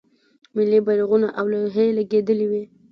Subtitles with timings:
[0.55, 2.63] ملی بیرغونه او لوحې لګیدلې وې.